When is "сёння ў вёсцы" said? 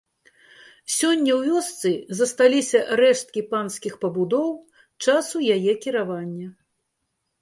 0.99-1.91